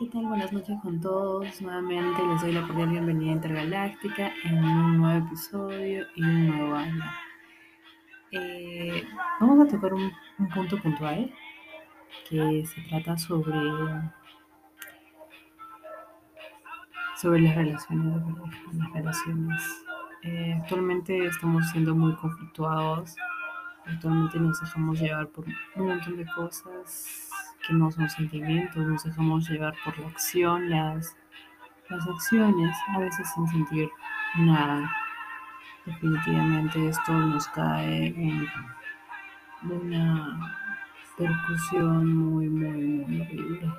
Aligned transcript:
¿Qué 0.00 0.06
tal? 0.06 0.24
Buenas 0.24 0.50
noches 0.50 0.78
con 0.82 0.98
todos. 0.98 1.60
Nuevamente 1.60 2.26
les 2.26 2.40
doy 2.40 2.52
la 2.52 2.66
cordial 2.66 2.88
bienvenida 2.88 3.32
a 3.32 3.34
Intergaláctica 3.34 4.32
en 4.44 4.64
un 4.64 4.96
nuevo 4.96 5.26
episodio 5.26 6.06
y 6.16 6.22
un 6.22 6.48
nuevo 6.48 6.74
año. 6.74 7.04
Eh, 8.30 9.04
vamos 9.38 9.68
a 9.68 9.70
tocar 9.70 9.92
un, 9.92 10.10
un, 10.38 10.48
punto 10.48 10.78
puntual 10.78 11.30
que 12.30 12.64
se 12.64 12.80
trata 12.88 13.18
sobre, 13.18 13.60
sobre 17.20 17.42
las 17.42 17.56
relaciones 17.56 18.22
las 18.72 18.92
relaciones. 18.94 19.84
Eh, 20.22 20.54
actualmente 20.62 21.26
estamos 21.26 21.68
siendo 21.72 21.94
muy 21.94 22.14
conflictuados, 22.14 23.16
actualmente 23.84 24.40
nos 24.40 24.58
dejamos 24.62 24.98
llevar 24.98 25.28
por 25.28 25.44
un 25.76 25.88
montón 25.88 26.16
de 26.16 26.24
cosas 26.24 27.30
que 27.70 27.76
no 27.76 27.90
son 27.90 28.10
sentimientos, 28.10 28.84
nos 28.84 29.04
dejamos 29.04 29.48
llevar 29.48 29.74
por 29.84 29.96
la 29.98 30.08
acción, 30.08 30.68
las, 30.68 31.16
las 31.88 32.08
acciones, 32.08 32.76
a 32.88 32.98
veces 32.98 33.28
sin 33.32 33.46
sentir 33.46 33.88
nada. 34.38 34.90
Definitivamente 35.86 36.88
esto 36.88 37.12
nos 37.12 37.46
cae 37.48 38.08
en 38.08 38.48
una 39.62 40.56
percusión 41.16 42.16
muy, 42.16 42.48
muy, 42.48 43.04
muy 43.06 43.20
horrible. 43.20 43.72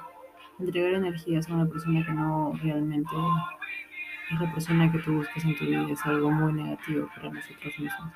Entregar 0.59 0.93
energías 0.93 1.49
a 1.49 1.53
una 1.55 1.65
persona 1.65 2.05
que 2.05 2.13
no 2.13 2.53
realmente 2.63 3.15
es 4.31 4.39
la 4.39 4.53
persona 4.53 4.91
que 4.91 4.99
tú 4.99 5.15
buscas 5.15 5.43
en 5.43 5.57
tu 5.57 5.65
vida 5.65 5.85
es 5.91 6.05
algo 6.05 6.31
muy 6.31 6.53
negativo 6.53 7.09
para 7.15 7.29
nosotros 7.29 7.73
mismos. 7.77 8.13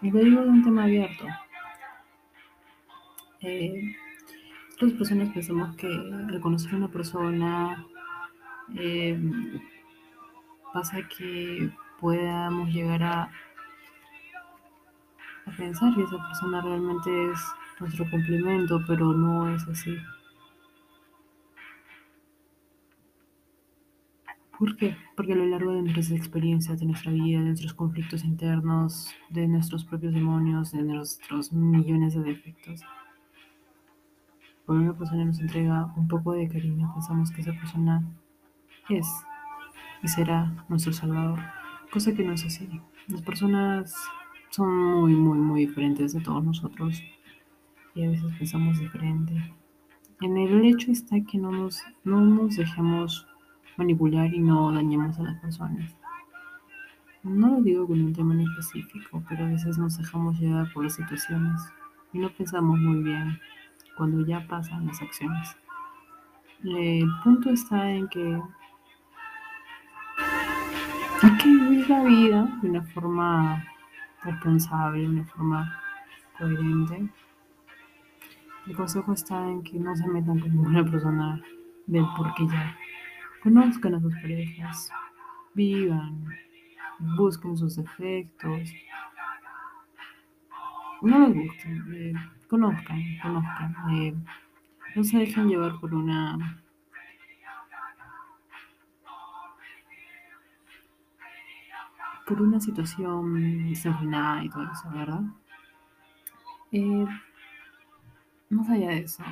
Y 0.00 0.10
lo 0.10 0.20
digo 0.20 0.42
de 0.42 0.48
un 0.48 0.64
tema 0.64 0.84
abierto. 0.84 1.26
Eh, 3.42 3.96
otras 4.80 4.94
personas 4.94 5.28
pensamos 5.34 5.76
que 5.76 5.86
al 5.86 6.40
conocer 6.40 6.72
a 6.72 6.76
una 6.78 6.88
persona 6.88 7.86
eh, 8.74 9.20
pasa 10.72 11.06
que 11.06 11.70
podamos 12.00 12.70
llegar 12.72 13.02
a, 13.02 13.22
a 15.44 15.50
pensar 15.58 15.94
que 15.94 16.02
esa 16.02 16.16
persona 16.16 16.62
realmente 16.62 17.10
es 17.30 17.38
nuestro 17.78 18.10
complemento, 18.10 18.80
pero 18.86 19.12
no 19.12 19.54
es 19.54 19.68
así. 19.68 19.98
¿Por 24.58 24.76
qué? 24.78 24.96
Porque 25.14 25.34
a 25.34 25.36
lo 25.36 25.44
largo 25.44 25.74
de 25.74 25.82
nuestras 25.82 26.10
experiencias, 26.10 26.80
de 26.80 26.86
nuestra 26.86 27.12
vida, 27.12 27.40
de 27.40 27.48
nuestros 27.48 27.74
conflictos 27.74 28.24
internos, 28.24 29.14
de 29.28 29.46
nuestros 29.46 29.84
propios 29.84 30.14
demonios, 30.14 30.72
de 30.72 30.82
nuestros 30.82 31.52
millones 31.52 32.14
de 32.14 32.22
defectos, 32.22 32.80
cuando 34.70 34.88
una 34.88 34.96
persona 34.96 35.24
nos 35.24 35.40
entrega 35.40 35.92
un 35.96 36.06
poco 36.06 36.30
de 36.30 36.48
cariño, 36.48 36.92
pensamos 36.94 37.32
que 37.32 37.40
esa 37.40 37.52
persona 37.54 38.04
es 38.88 39.04
y 40.00 40.06
será 40.06 40.64
nuestro 40.68 40.92
salvador, 40.92 41.40
cosa 41.90 42.14
que 42.14 42.22
no 42.22 42.34
es 42.34 42.44
así. 42.44 42.68
Las 43.08 43.20
personas 43.22 43.92
son 44.50 44.72
muy, 44.72 45.12
muy, 45.16 45.38
muy 45.38 45.66
diferentes 45.66 46.12
de 46.12 46.20
todos 46.20 46.44
nosotros 46.44 47.02
y 47.96 48.04
a 48.04 48.10
veces 48.10 48.32
pensamos 48.38 48.78
diferente. 48.78 49.34
En 50.20 50.36
el 50.36 50.64
hecho 50.64 50.92
está 50.92 51.16
que 51.20 51.36
no 51.36 51.50
nos, 51.50 51.82
no 52.04 52.20
nos 52.20 52.54
dejemos 52.54 53.26
manipular 53.76 54.32
y 54.32 54.38
no 54.38 54.70
dañemos 54.70 55.18
a 55.18 55.24
las 55.24 55.40
personas. 55.40 55.96
No 57.24 57.56
lo 57.56 57.60
digo 57.60 57.88
con 57.88 58.00
un 58.00 58.12
tema 58.12 58.34
en 58.34 58.42
específico, 58.42 59.20
pero 59.28 59.46
a 59.46 59.48
veces 59.48 59.78
nos 59.78 59.98
dejamos 59.98 60.38
llevar 60.38 60.72
por 60.72 60.84
las 60.84 60.94
situaciones 60.94 61.60
y 62.12 62.20
no 62.20 62.30
pensamos 62.30 62.78
muy 62.78 63.02
bien 63.02 63.36
cuando 64.00 64.24
ya 64.24 64.46
pasan 64.48 64.86
las 64.86 65.02
acciones. 65.02 65.54
El 66.64 67.06
punto 67.22 67.50
está 67.50 67.90
en 67.90 68.08
que 68.08 68.40
hay 71.22 71.36
que 71.36 71.48
vivir 71.48 71.90
la 71.90 72.02
vida 72.04 72.58
de 72.62 72.70
una 72.70 72.82
forma 72.82 73.62
responsable, 74.22 75.02
de 75.02 75.06
una 75.06 75.24
forma 75.26 75.82
coherente. 76.38 77.10
El 78.68 78.74
consejo 78.74 79.12
está 79.12 79.36
en 79.46 79.62
que 79.64 79.78
no 79.78 79.94
se 79.94 80.08
metan 80.08 80.40
con 80.40 80.50
ninguna 80.50 80.82
persona 80.82 81.38
del 81.86 82.06
por 82.16 82.32
qué 82.36 82.46
ya. 82.46 82.74
Conozcan 83.42 83.96
a 83.96 84.00
sus 84.00 84.14
parejas, 84.14 84.90
vivan, 85.52 86.24
busquen 87.18 87.54
sus 87.54 87.76
defectos. 87.76 88.72
No 91.02 91.28
les 91.28 91.36
gusten, 91.36 91.94
eh, 91.94 92.14
conozcan, 92.50 93.00
conozcan. 93.22 93.74
Eh, 93.92 94.14
no 94.96 95.04
se 95.04 95.18
dejen 95.18 95.48
llevar 95.48 95.78
por 95.78 95.94
una 95.94 96.36
por 102.26 102.42
una 102.42 102.60
situación 102.60 103.68
desenfrenada 103.68 104.44
y 104.44 104.50
todo 104.50 104.64
eso, 104.64 104.90
¿verdad? 104.90 105.22
Eh, 106.72 107.06
más 108.50 108.68
allá 108.68 108.90
de 108.90 108.98
eso, 108.98 109.24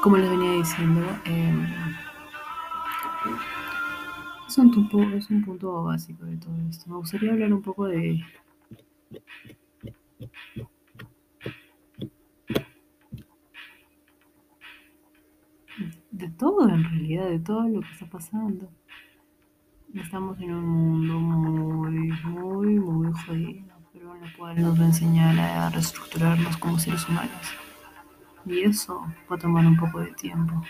como 0.00 0.16
les 0.16 0.30
venía 0.30 0.52
diciendo, 0.52 1.02
eh, 1.24 1.66
es, 4.46 4.58
un 4.58 4.70
punto, 4.70 5.02
es 5.16 5.28
un 5.28 5.44
punto 5.44 5.82
básico 5.82 6.24
de 6.24 6.36
todo 6.36 6.54
esto. 6.70 6.88
Me 6.88 6.96
gustaría 6.96 7.32
hablar 7.32 7.52
un 7.52 7.62
poco 7.62 7.86
de 7.86 8.22
de 16.16 16.25
todo 16.36 16.68
en 16.68 16.84
realidad, 16.84 17.28
de 17.28 17.38
todo 17.38 17.68
lo 17.68 17.80
que 17.80 17.92
está 17.92 18.06
pasando. 18.06 18.68
Estamos 19.94 20.38
en 20.40 20.52
un 20.52 20.66
mundo 20.66 21.14
muy, 21.14 22.12
muy, 22.24 22.78
muy 22.78 23.12
jodido, 23.12 23.74
pero 23.92 24.14
en 24.14 24.24
el 24.24 24.36
cual 24.36 24.60
nos 24.60 24.78
va 24.78 24.84
a 24.84 24.86
enseñar 24.86 25.38
a 25.38 25.70
reestructurarnos 25.70 26.56
como 26.58 26.78
seres 26.78 27.08
humanos. 27.08 27.54
Y 28.44 28.60
eso 28.60 29.06
va 29.30 29.36
a 29.36 29.38
tomar 29.38 29.66
un 29.66 29.76
poco 29.76 30.00
de 30.00 30.12
tiempo. 30.12 30.62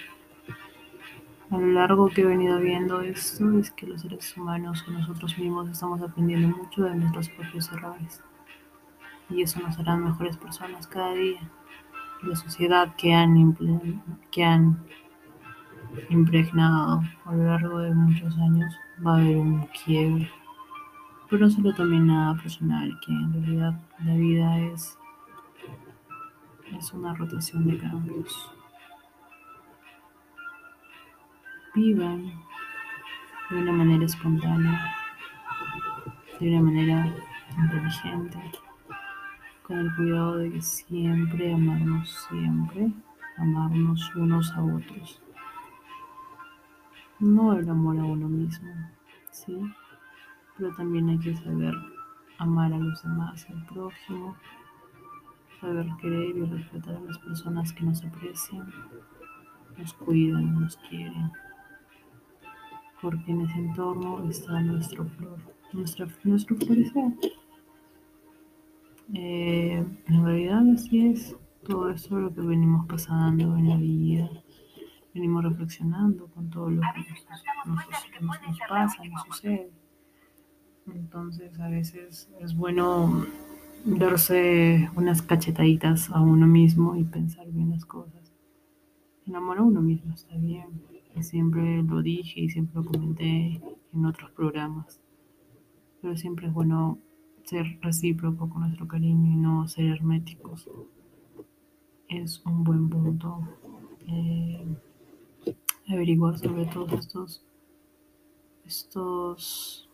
A 1.50 1.58
lo 1.58 1.66
largo 1.68 2.08
que 2.08 2.22
he 2.22 2.24
venido 2.24 2.58
viendo 2.58 3.00
esto 3.02 3.58
es 3.58 3.70
que 3.70 3.86
los 3.86 4.02
seres 4.02 4.36
humanos 4.36 4.84
o 4.88 4.90
nosotros 4.90 5.38
mismos 5.38 5.68
estamos 5.68 6.00
aprendiendo 6.00 6.56
mucho 6.56 6.84
de 6.84 6.94
nuestros 6.94 7.28
propios 7.30 7.70
errores. 7.72 8.22
Y 9.30 9.42
eso 9.42 9.60
nos 9.60 9.78
hará 9.78 9.96
mejores 9.96 10.36
personas 10.36 10.86
cada 10.86 11.14
día. 11.14 11.40
La 12.22 12.36
sociedad 12.36 12.94
que 12.96 13.12
han, 13.12 13.56
que 14.30 14.44
han 14.44 14.84
impregnado 16.10 17.02
a 17.24 17.34
lo 17.34 17.44
largo 17.44 17.78
de 17.78 17.94
muchos 17.94 18.36
años, 18.38 18.74
va 19.04 19.12
a 19.12 19.20
haber 19.20 19.36
un 19.36 19.66
quiebre. 19.66 20.30
Pero 21.28 21.46
no 21.46 21.50
solo 21.50 21.74
también 21.74 22.06
nada 22.06 22.40
personal, 22.40 22.98
que 23.04 23.12
en 23.12 23.32
realidad 23.32 23.80
la 24.04 24.14
vida 24.14 24.58
es, 24.58 24.98
es 26.78 26.92
una 26.92 27.14
rotación 27.14 27.66
de 27.66 27.78
cambios. 27.78 28.52
Vivan 31.74 32.32
de 33.50 33.56
una 33.56 33.72
manera 33.72 34.04
espontánea, 34.04 34.94
de 36.40 36.48
una 36.48 36.62
manera 36.62 37.14
inteligente, 37.58 38.38
con 39.62 39.78
el 39.78 39.94
cuidado 39.96 40.36
de 40.38 40.52
que 40.52 40.62
siempre 40.62 41.52
amarnos, 41.52 42.28
siempre 42.28 42.92
amarnos 43.36 44.14
unos 44.14 44.52
a 44.52 44.62
otros 44.62 45.20
no 47.18 47.54
el 47.54 47.68
amor 47.68 47.98
a 47.98 48.04
uno 48.04 48.28
mismo, 48.28 48.68
¿sí? 49.30 49.56
Pero 50.56 50.74
también 50.74 51.08
hay 51.08 51.18
que 51.18 51.36
saber 51.36 51.74
amar 52.38 52.72
a 52.72 52.78
los 52.78 53.02
demás, 53.02 53.46
al 53.48 53.64
prójimo, 53.66 54.36
saber 55.60 55.86
querer 56.00 56.36
y 56.36 56.44
respetar 56.44 56.96
a 56.96 57.00
las 57.00 57.18
personas 57.18 57.72
que 57.72 57.84
nos 57.84 58.04
aprecian, 58.04 58.70
nos 59.78 59.92
cuidan, 59.94 60.60
nos 60.60 60.76
quieren, 60.88 61.30
porque 63.00 63.30
en 63.32 63.42
ese 63.42 63.58
entorno 63.58 64.28
está 64.28 64.60
nuestro 64.60 65.06
flor, 65.06 65.38
nuestra, 65.72 66.06
nuestro 66.24 66.56
florecer. 66.56 67.12
Eh, 69.14 69.86
en 70.06 70.24
realidad 70.24 70.62
así 70.74 71.06
es 71.06 71.36
todo 71.64 71.90
esto 71.90 72.18
lo 72.18 72.34
que 72.34 72.40
venimos 72.40 72.86
pasando 72.86 73.56
en 73.56 73.68
la 73.68 73.76
vida 73.76 74.28
venimos 75.16 75.44
reflexionando 75.44 76.26
con 76.28 76.50
todo 76.50 76.68
lo 76.68 76.82
que 76.82 77.00
nos, 77.66 77.82
nos, 78.26 78.58
pasa, 78.68 79.02
nos 79.04 79.22
sucede. 79.22 79.70
Entonces 80.94 81.58
a 81.58 81.68
veces 81.68 82.30
es 82.38 82.54
bueno 82.54 83.24
darse 83.86 84.90
unas 84.94 85.22
cachetaditas 85.22 86.10
a 86.10 86.20
uno 86.20 86.46
mismo 86.46 86.96
y 86.96 87.04
pensar 87.04 87.46
bien 87.50 87.70
las 87.70 87.86
cosas. 87.86 88.30
Enamora 89.26 89.60
a 89.60 89.64
uno 89.64 89.80
mismo 89.80 90.14
está 90.14 90.36
bien. 90.36 90.66
Siempre 91.20 91.82
lo 91.82 92.02
dije 92.02 92.40
y 92.40 92.50
siempre 92.50 92.82
lo 92.82 92.84
comenté 92.84 93.60
en 93.94 94.04
otros 94.04 94.30
programas. 94.32 95.00
Pero 96.02 96.14
siempre 96.14 96.48
es 96.48 96.52
bueno 96.52 96.98
ser 97.44 97.78
recíproco 97.80 98.50
con 98.50 98.60
nuestro 98.62 98.86
cariño 98.86 99.32
y 99.32 99.36
no 99.36 99.66
ser 99.66 99.86
herméticos. 99.86 100.68
Es 102.06 102.44
un 102.44 102.64
buen 102.64 102.90
punto. 102.90 103.40
Eh, 104.08 104.66
averiguar 105.88 106.38
sobre 106.38 106.66
todos 106.66 106.92
estos, 106.92 107.44
estos 108.64 109.88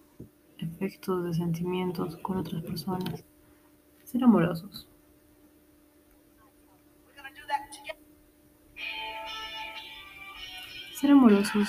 efectos 0.58 1.24
de 1.24 1.34
sentimientos 1.34 2.16
con 2.18 2.38
otras 2.38 2.62
personas. 2.62 3.24
Ser 4.04 4.24
amorosos. 4.24 4.88
Ser 10.94 11.10
amorosos 11.10 11.68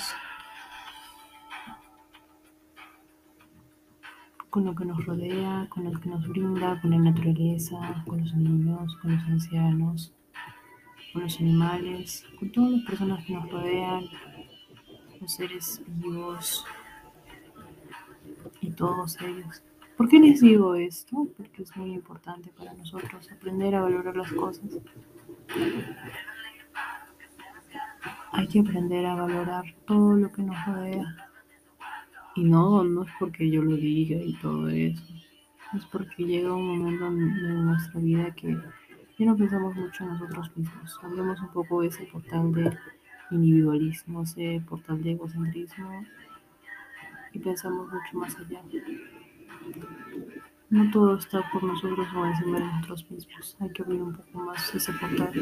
con 4.54 4.64
lo 4.64 4.74
que 4.76 4.84
nos 4.84 5.04
rodea, 5.04 5.66
con 5.68 5.82
lo 5.82 6.00
que 6.00 6.08
nos 6.08 6.28
brinda, 6.28 6.80
con 6.80 6.92
la 6.92 6.98
naturaleza, 6.98 8.04
con 8.06 8.20
los 8.20 8.32
niños, 8.36 8.96
con 9.02 9.16
los 9.16 9.24
ancianos, 9.24 10.14
con 11.14 11.22
los 11.22 11.38
animales, 11.38 12.26
con 12.40 12.50
todas 12.50 12.72
las 12.72 12.82
personas 12.82 13.24
que 13.24 13.34
nos 13.34 13.48
rodean, 13.48 14.04
los 15.20 15.32
seres 15.32 15.80
vivos 15.86 16.66
y 18.60 18.70
todos 18.72 19.16
ellos. 19.20 19.62
¿Por 19.96 20.08
qué 20.08 20.18
les 20.18 20.40
digo 20.40 20.74
esto? 20.74 21.28
Porque 21.36 21.62
es 21.62 21.76
muy 21.76 21.92
importante 21.92 22.50
para 22.58 22.74
nosotros 22.74 23.30
aprender 23.30 23.76
a 23.76 23.82
valorar 23.82 24.16
las 24.16 24.32
cosas. 24.32 24.64
Hay 28.32 28.48
que 28.48 28.58
aprender 28.58 29.06
a 29.06 29.14
valorar 29.14 29.64
todo 29.86 30.16
lo 30.16 30.32
que 30.32 30.42
nos 30.42 30.66
rodea. 30.66 31.16
Y 32.34 32.42
no, 32.42 32.82
no 32.82 33.04
es 33.04 33.10
porque 33.20 33.48
yo 33.48 33.62
lo 33.62 33.76
diga 33.76 34.16
y 34.16 34.34
todo 34.38 34.68
eso. 34.68 35.04
Es 35.76 35.84
porque 35.86 36.24
llega 36.24 36.52
un 36.52 36.76
momento 36.76 37.06
en 37.06 37.66
nuestra 37.66 38.00
vida 38.00 38.34
que 38.34 38.58
ya 39.18 39.26
no 39.26 39.36
pensamos 39.36 39.74
mucho 39.76 40.04
en 40.04 40.10
nosotros 40.10 40.50
mismos. 40.56 40.98
Hablemos 41.02 41.40
un 41.40 41.48
poco 41.48 41.82
ese 41.82 42.04
portal 42.06 42.52
de 42.52 42.76
individualismo, 43.30 44.22
ese 44.22 44.62
portal 44.68 45.02
de 45.02 45.12
egocentrismo 45.12 46.04
y 47.32 47.38
pensamos 47.38 47.92
mucho 47.92 48.18
más 48.18 48.36
allá. 48.38 48.60
No 50.70 50.90
todo 50.90 51.16
está 51.16 51.48
por 51.52 51.62
nosotros 51.62 52.08
o 52.14 52.26
encima 52.26 52.58
de 52.58 52.64
nosotros 52.64 53.10
mismos. 53.10 53.56
Hay 53.60 53.70
que 53.70 53.82
abrir 53.82 54.02
un 54.02 54.14
poco 54.14 54.38
más 54.40 54.74
ese 54.74 54.92
portal. 54.92 55.32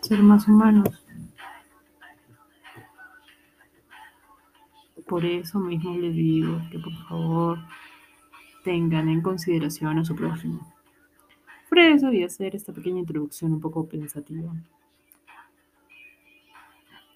Ser 0.00 0.22
más 0.22 0.48
humanos. 0.48 1.06
Por 5.06 5.24
eso 5.24 5.58
mismo 5.58 5.96
les 5.98 6.14
digo 6.14 6.60
que 6.70 6.78
por 6.78 6.94
favor 7.08 7.58
tengan 8.62 9.08
en 9.08 9.22
consideración 9.22 9.98
a 9.98 10.04
su 10.04 10.14
prójimo. 10.14 10.72
Por 11.68 11.78
eso 11.78 12.08
voy 12.08 12.22
a 12.22 12.26
hacer 12.26 12.56
esta 12.56 12.72
pequeña 12.72 12.98
introducción 12.98 13.52
un 13.52 13.60
poco 13.60 13.88
pensativa. 13.88 14.52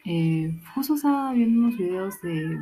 Eh, 0.04 0.60
justo 0.74 0.94
estaba 0.94 1.32
viendo 1.32 1.66
unos 1.66 1.78
videos 1.78 2.20
de, 2.20 2.60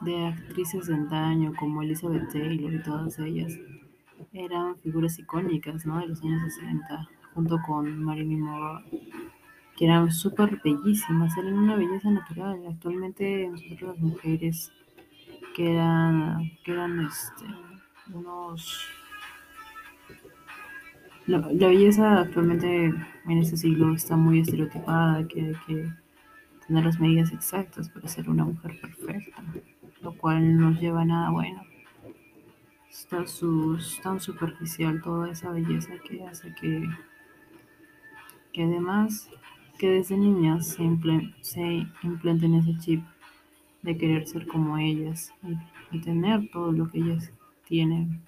de 0.00 0.26
actrices 0.26 0.86
de 0.86 0.94
antaño 0.94 1.52
como 1.58 1.82
Elizabeth 1.82 2.32
Taylor 2.32 2.72
y 2.72 2.82
todas 2.82 3.18
ellas. 3.18 3.58
Eran 4.32 4.78
figuras 4.78 5.18
icónicas 5.18 5.84
¿no? 5.84 5.98
de 5.98 6.06
los 6.06 6.22
años 6.22 6.54
60, 6.54 7.08
junto 7.34 7.60
con 7.66 8.02
Marilyn 8.02 8.40
Monroe, 8.40 8.84
que 9.76 9.84
eran 9.84 10.10
súper 10.12 10.60
bellísimas, 10.64 11.36
eran 11.36 11.58
una 11.58 11.76
belleza 11.76 12.10
natural. 12.10 12.62
Actualmente 12.68 13.48
nosotros 13.48 13.96
las 13.96 13.98
mujeres 13.98 14.72
quedan, 15.54 16.50
quedan 16.64 17.00
este, 17.06 17.44
unos 18.12 18.88
la, 21.26 21.38
belleza 21.38 22.20
actualmente 22.20 22.86
en 22.86 23.38
este 23.38 23.56
siglo 23.56 23.94
está 23.94 24.16
muy 24.16 24.40
estereotipada, 24.40 25.26
que 25.28 25.40
hay 25.40 25.54
que 25.66 25.92
tener 26.66 26.84
las 26.84 26.98
medidas 26.98 27.32
exactas 27.32 27.88
para 27.88 28.08
ser 28.08 28.28
una 28.28 28.44
mujer 28.44 28.80
perfecta, 28.80 29.42
lo 30.00 30.12
cual 30.16 30.56
no 30.56 30.72
lleva 30.72 31.02
a 31.02 31.04
nada 31.04 31.30
bueno. 31.30 31.62
Está 32.90 33.24
tan 34.02 34.20
superficial 34.20 35.00
toda 35.00 35.30
esa 35.30 35.50
belleza 35.50 35.92
que 36.06 36.24
hace 36.24 36.52
que, 36.60 36.88
que 38.52 38.64
además 38.64 39.30
que 39.78 39.90
desde 39.90 40.16
niñas 40.16 40.66
se, 40.66 40.82
se 41.40 41.86
implanten 42.02 42.54
ese 42.54 42.76
chip 42.78 43.04
de 43.82 43.96
querer 43.96 44.26
ser 44.26 44.46
como 44.46 44.78
ellas 44.78 45.34
y 45.90 46.00
tener 46.00 46.48
todo 46.50 46.72
lo 46.72 46.88
que 46.90 46.98
ellas 46.98 47.32
tienen 47.66 48.22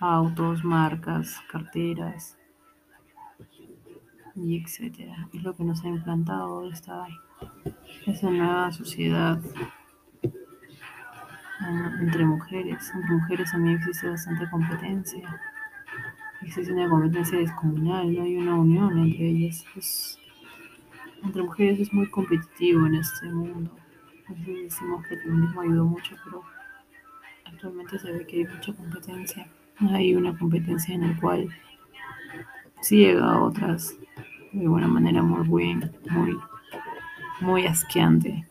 autos, 0.00 0.64
marcas, 0.64 1.40
carteras 1.50 2.38
y 4.34 4.62
etcétera. 4.62 5.28
Es 5.32 5.42
lo 5.42 5.54
que 5.56 5.64
nos 5.64 5.84
ha 5.84 5.88
implantado 5.88 6.70
esta, 6.70 7.06
esa 8.06 8.30
nueva 8.30 8.72
sociedad 8.72 9.40
entre 12.00 12.24
mujeres. 12.24 12.92
Entre 12.94 13.14
mujeres 13.14 13.50
también 13.50 13.76
existe 13.76 14.08
bastante 14.08 14.48
competencia. 14.50 15.40
Existe 16.42 16.72
una 16.72 16.88
competencia 16.88 17.38
descomunal, 17.38 18.14
no 18.14 18.22
hay 18.22 18.36
una 18.36 18.54
unión 18.56 18.98
entre 18.98 19.28
ellas. 19.28 20.18
Entre 21.24 21.42
mujeres 21.42 21.80
es 21.80 21.92
muy 21.92 22.08
competitivo 22.10 22.86
en 22.86 22.96
este 22.96 23.30
mundo. 23.30 23.70
Veces 24.28 24.64
decimos 24.64 25.06
que 25.06 25.14
el 25.14 25.20
feminismo 25.22 25.60
ayudó 25.60 25.84
mucho, 25.84 26.14
pero 26.24 26.42
actualmente 27.44 27.98
se 27.98 28.12
ve 28.12 28.26
que 28.26 28.38
hay 28.38 28.44
mucha 28.44 28.72
competencia 28.72 29.46
hay 29.80 30.14
una 30.14 30.36
competencia 30.36 30.94
en 30.94 31.08
la 31.08 31.20
cual 31.20 31.48
ciega 32.80 33.32
a 33.32 33.42
otras 33.42 33.96
de 34.52 34.60
alguna 34.60 34.86
manera 34.86 35.22
muy 35.22 35.46
buena, 35.46 35.90
muy, 36.10 36.36
muy 37.40 37.66
asqueante. 37.66 38.46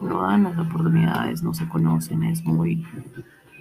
No 0.00 0.22
dan 0.22 0.42
las 0.44 0.58
oportunidades, 0.58 1.42
no 1.42 1.54
se 1.54 1.66
conocen, 1.68 2.24
es 2.24 2.44
muy, 2.44 2.84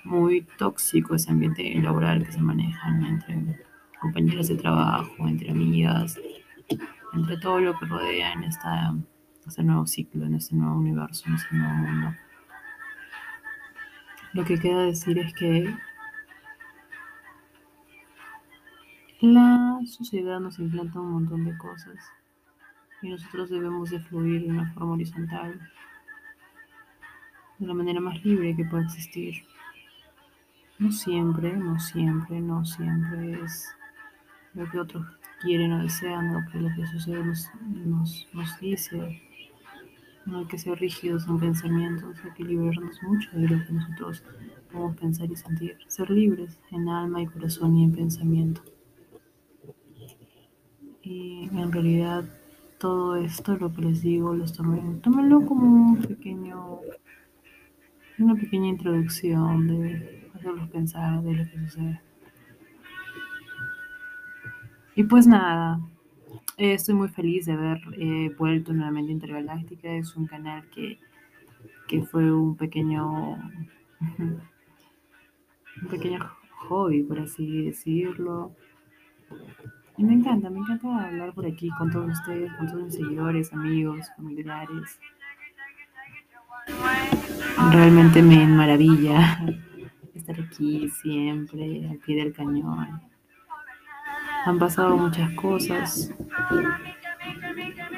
muy 0.04 0.42
tóxico 0.58 1.16
ese 1.16 1.32
ambiente 1.32 1.74
laboral 1.82 2.26
que 2.26 2.32
se 2.32 2.42
manejan 2.42 3.06
entre 3.06 3.64
compañeras 4.02 4.48
de 4.50 4.56
trabajo, 4.56 5.28
entre 5.28 5.52
amigas, 5.52 6.20
entre 7.14 7.38
todo 7.38 7.60
lo 7.60 7.78
que 7.78 7.86
rodea 7.86 8.34
en 8.34 8.44
este 8.44 9.64
nuevo 9.64 9.86
ciclo, 9.86 10.26
en 10.26 10.36
este 10.36 10.56
nuevo 10.56 10.78
universo, 10.78 11.28
en 11.28 11.36
este 11.36 11.56
nuevo 11.56 11.74
mundo. 11.74 12.16
Lo 14.34 14.46
que 14.46 14.60
queda 14.60 14.84
decir 14.84 15.20
es 15.20 15.34
que 15.34 15.76
la 19.20 19.80
sociedad 19.86 20.40
nos 20.40 20.58
implanta 20.60 21.00
un 21.00 21.12
montón 21.12 21.46
de 21.46 21.58
cosas 21.58 21.98
y 23.02 23.10
nosotros 23.10 23.50
debemos 23.50 23.90
de 23.90 24.00
fluir 24.00 24.44
de 24.44 24.50
una 24.50 24.72
forma 24.74 24.94
horizontal, 24.94 25.60
de 27.60 27.68
la 27.68 27.74
manera 27.74 28.00
más 28.00 28.24
libre 28.24 28.56
que 28.56 28.66
pueda 28.66 28.84
existir. 28.84 29.44
No 30.80 30.92
siempre, 30.92 31.56
no 31.56 31.80
siempre, 31.80 32.40
no 32.40 32.66
siempre 32.66 33.44
es 33.44 33.76
lo 34.54 34.70
que 34.70 34.80
otros 34.80 35.06
quieren 35.42 35.74
o 35.74 35.84
desean, 35.84 36.34
lo 36.34 36.52
que 36.52 36.60
la 36.60 36.76
sociedad 36.88 37.24
nos, 37.24 37.50
nos, 37.86 38.28
nos 38.34 38.60
dice 38.60 39.22
no 40.26 40.40
hay 40.40 40.46
que 40.46 40.58
ser 40.58 40.80
rígidos 40.80 41.28
en 41.28 41.40
pensamientos, 41.40 42.18
hay 42.24 42.32
que 42.32 42.44
liberarnos 42.44 43.02
mucho 43.04 43.30
de 43.34 43.48
lo 43.48 43.66
que 43.66 43.74
nosotros 43.74 44.24
podemos 44.72 44.96
pensar 44.98 45.32
y 45.32 45.36
sentir. 45.36 45.78
Ser 45.88 46.10
libres 46.10 46.60
en 46.72 46.88
alma 46.90 47.22
y 47.22 47.28
corazón 47.28 47.76
y 47.76 47.84
en 47.84 47.92
pensamiento. 47.92 48.62
Y 51.02 51.50
en 51.52 51.72
realidad 51.72 52.24
todo 52.78 53.16
esto, 53.16 53.58
lo 53.58 53.74
que 53.74 53.82
les 53.82 54.02
digo, 54.02 54.36
los 54.36 54.54
tomen, 54.54 55.02
tómenlo 55.02 55.46
como 55.46 55.66
un 55.66 56.02
pequeño, 56.02 56.80
una 58.20 58.36
pequeña 58.36 58.68
introducción 58.68 59.68
de 59.68 60.30
hacerlos 60.36 60.70
pensar 60.70 61.22
de 61.24 61.34
lo 61.34 61.44
que 61.50 61.60
sucede. 61.60 62.02
Y 64.96 65.04
pues 65.04 65.26
nada, 65.26 65.80
eh, 66.58 66.74
estoy 66.74 66.96
muy 66.96 67.08
feliz 67.08 67.46
de 67.46 67.54
haber 67.54 67.82
eh, 67.98 68.36
vuelto 68.38 68.74
nuevamente 68.74 69.12
Intergaláctica. 69.12 69.90
Es 69.90 70.16
un 70.16 70.28
canal 70.28 70.70
que, 70.70 71.00
que 71.88 72.04
fue 72.04 72.32
un 72.32 72.56
pequeño, 72.56 73.38
un 74.18 74.42
pequeño 75.90 76.20
hobby, 76.68 77.04
por 77.04 77.20
así 77.20 77.66
decirlo. 77.66 78.56
Y 79.98 80.04
me 80.04 80.14
encanta, 80.14 80.50
me 80.50 80.60
encanta 80.60 81.06
hablar 81.06 81.34
por 81.34 81.46
aquí 81.46 81.70
con 81.78 81.92
todos 81.92 82.12
ustedes, 82.12 82.52
con 82.54 82.68
todos 82.68 82.84
mis 82.84 82.96
seguidores, 82.96 83.54
amigos, 83.54 84.08
familiares. 84.18 85.00
Realmente 87.72 88.22
me 88.22 88.46
maravilla 88.46 89.40
estar 90.14 90.40
aquí 90.40 90.90
siempre, 90.90 91.88
al 91.90 91.98
pie 91.98 92.18
del 92.18 92.34
cañón. 92.34 93.11
Han 94.46 94.60
pasado 94.60 94.98
muchas 94.98 95.32
cosas. 95.34 96.14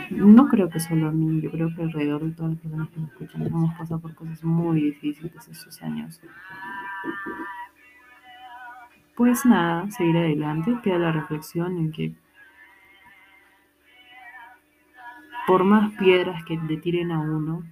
No 0.09 0.47
creo 0.47 0.69
que 0.69 0.79
solo 0.79 1.07
a 1.07 1.11
mí, 1.11 1.41
yo 1.41 1.51
creo 1.51 1.73
que 1.75 1.83
alrededor 1.83 2.23
de 2.23 2.31
todas 2.31 2.51
las 2.51 2.61
personas 2.61 2.89
que 2.89 2.99
me 2.99 3.07
escuchan 3.07 3.45
hemos 3.45 3.73
pasado 3.75 3.99
por 3.99 4.13
cosas 4.15 4.43
muy 4.43 4.81
difíciles 4.81 5.47
estos 5.47 5.81
años. 5.81 6.19
pues 9.15 9.45
nada, 9.45 9.89
seguir 9.91 10.17
adelante, 10.17 10.77
queda 10.83 10.97
la 10.97 11.11
reflexión 11.11 11.77
en 11.77 11.91
que 11.91 12.13
por 15.45 15.63
más 15.63 15.91
piedras 15.97 16.43
que 16.45 16.57
le 16.57 16.77
tiren 16.77 17.11
a 17.11 17.19
uno, 17.19 17.63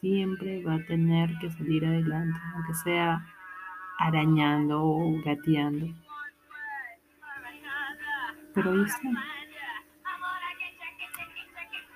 siempre 0.00 0.64
va 0.64 0.74
a 0.74 0.84
tener 0.86 1.36
que 1.38 1.50
salir 1.50 1.84
adelante, 1.84 2.38
aunque 2.54 2.74
sea 2.74 3.26
arañando 3.98 4.82
o 4.82 5.20
gateando. 5.22 5.88
Pero 8.62 8.72
ahí 8.72 8.82
está. 8.82 9.08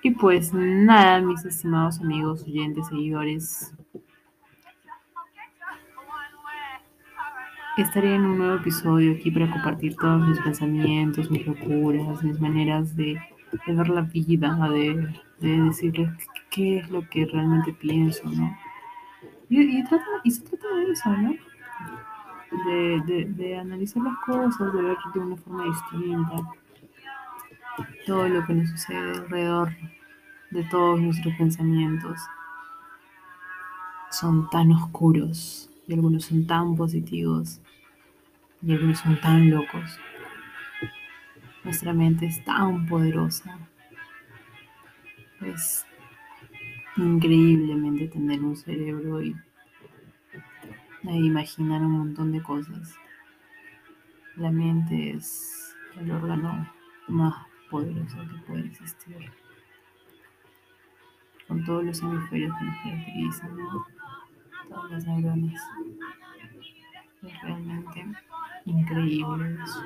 Y 0.01 0.11
pues 0.11 0.51
nada, 0.51 1.21
mis 1.21 1.45
estimados 1.45 1.99
amigos, 1.99 2.43
oyentes, 2.43 2.87
seguidores. 2.87 3.73
Estaré 7.77 8.15
en 8.15 8.25
un 8.25 8.37
nuevo 8.39 8.55
episodio 8.55 9.13
aquí 9.13 9.29
para 9.29 9.51
compartir 9.51 9.95
todos 9.95 10.27
mis 10.27 10.39
pensamientos, 10.39 11.29
mis 11.29 11.45
locuras, 11.45 12.23
mis 12.23 12.39
maneras 12.39 12.95
de, 12.95 13.19
ver 13.67 13.89
la 13.89 14.01
vida, 14.01 14.57
de, 14.69 15.07
de, 15.39 15.61
decirles 15.61 16.09
qué 16.49 16.79
es 16.79 16.89
lo 16.89 17.07
que 17.09 17.25
realmente 17.25 17.73
pienso, 17.73 18.27
¿no? 18.29 18.57
Y, 19.49 19.61
y, 19.61 19.83
y 20.23 20.31
se 20.31 20.41
trata 20.41 20.67
de 20.75 20.91
eso, 20.91 21.09
¿no? 21.17 21.35
De, 22.51 23.25
de, 23.25 23.57
analizar 23.57 24.03
las 24.03 24.17
cosas, 24.19 24.73
de 24.73 24.81
ver 24.81 24.97
de 25.13 25.19
una 25.19 25.35
forma 25.35 25.65
distinta 25.65 26.43
todo 28.05 28.29
lo 28.29 28.45
que 28.45 28.53
nos 28.53 28.69
sucede 28.69 29.11
alrededor 29.11 29.75
de 30.51 30.63
todos 30.65 31.01
nuestros 31.01 31.33
pensamientos 31.35 32.19
son 34.11 34.49
tan 34.49 34.71
oscuros 34.71 35.69
y 35.87 35.93
algunos 35.93 36.25
son 36.25 36.47
tan 36.47 36.75
positivos 36.75 37.59
y 38.61 38.73
algunos 38.73 38.99
son 38.99 39.19
tan 39.19 39.49
locos. 39.49 39.99
Nuestra 41.63 41.93
mente 41.93 42.27
es 42.27 42.43
tan 42.45 42.85
poderosa. 42.85 43.57
Es 45.41 45.85
increíblemente 46.95 48.07
tener 48.07 48.41
un 48.41 48.55
cerebro 48.55 49.21
y 49.21 49.35
e 51.07 51.15
imaginar 51.15 51.81
un 51.81 51.91
montón 51.91 52.31
de 52.31 52.41
cosas. 52.41 52.95
La 54.35 54.51
mente 54.51 55.11
es 55.11 55.75
el 55.97 56.11
órgano 56.11 56.69
más 57.07 57.35
poderoso 57.69 58.17
que 58.17 58.37
puede 58.47 58.65
existir 58.67 59.31
con 61.47 61.63
todos 61.63 61.83
los 61.83 62.01
hemisferios 62.01 62.57
que 62.57 62.65
nos 62.65 62.77
caracterizan, 62.83 63.57
todas 64.69 64.91
las 64.91 65.05
neuronas. 65.05 65.61
Es 67.21 67.41
realmente 67.41 68.05
increíble 68.65 69.57
eso. 69.63 69.83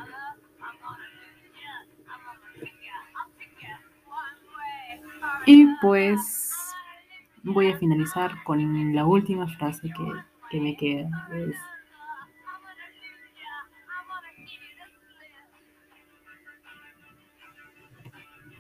Y 5.45 5.65
pues 5.81 6.53
voy 7.43 7.71
a 7.71 7.77
finalizar 7.77 8.31
con 8.43 8.93
la 8.93 9.05
última 9.05 9.47
frase 9.47 9.89
que, 9.89 10.13
que 10.49 10.59
me 10.59 10.75
queda. 10.75 11.29
Es, 11.31 11.55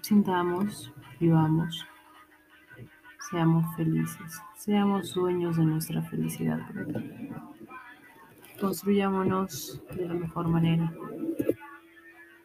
sintamos, 0.01 0.91
vivamos 1.19 1.85
Seamos 3.29 3.75
felices, 3.75 4.41
seamos 4.55 5.13
dueños 5.13 5.57
de 5.57 5.63
nuestra 5.63 6.01
felicidad 6.01 6.59
Construyámonos 8.59 9.83
de 9.95 10.07
la 10.07 10.15
mejor 10.15 10.47
manera. 10.47 10.91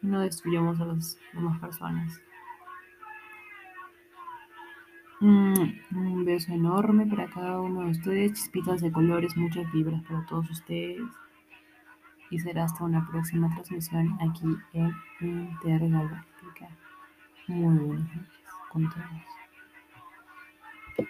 No 0.03 0.19
destruyamos 0.19 0.79
a 0.79 0.85
las 0.85 1.17
demás 1.33 1.59
personas. 1.59 2.21
Un 5.21 6.23
beso 6.25 6.51
enorme 6.51 7.05
para 7.05 7.27
cada 7.27 7.61
uno 7.61 7.81
de 7.81 7.91
ustedes, 7.91 8.33
chispitas 8.33 8.81
de 8.81 8.91
colores, 8.91 9.35
muchas 9.37 9.71
vibras 9.71 10.01
para 10.03 10.25
todos 10.25 10.49
ustedes. 10.49 11.03
Y 12.31 12.39
será 12.39 12.65
hasta 12.65 12.83
una 12.83 13.07
próxima 13.07 13.53
transmisión 13.53 14.17
aquí 14.19 14.57
en 14.73 14.93
Intergaláctica. 15.21 16.67
Muy 17.47 17.77
buenas 17.77 18.07
noches 18.15 18.43
con 18.71 18.89
todos. 18.89 19.34